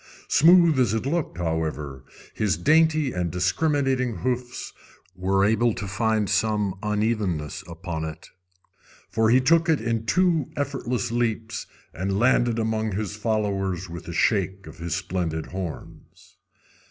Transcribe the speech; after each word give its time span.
Smooth 0.29 0.79
as 0.79 0.95
it 0.95 1.05
looked, 1.05 1.37
however, 1.37 2.03
his 2.33 2.57
dainty 2.57 3.11
and 3.13 3.29
discriminating 3.29 4.15
hoofs 4.15 4.73
were 5.15 5.45
able 5.45 5.75
to 5.75 5.87
find 5.87 6.27
some 6.27 6.73
unevennesses 6.81 7.63
upon 7.67 8.05
it, 8.05 8.29
for 9.11 9.29
he 9.29 9.39
took 9.39 9.69
it 9.69 9.79
in 9.79 10.07
two 10.07 10.49
effortless 10.57 11.11
leaps, 11.11 11.67
and 11.93 12.17
landed 12.17 12.57
among 12.57 12.93
his 12.93 13.15
followers 13.15 13.89
with 13.91 14.07
a 14.07 14.13
shake 14.13 14.65
of 14.65 14.79
his 14.79 14.95
splendid 14.95 15.45
horns. 15.45 16.37